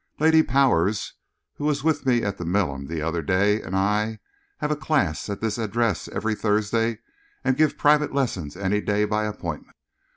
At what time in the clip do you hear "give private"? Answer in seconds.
7.55-8.11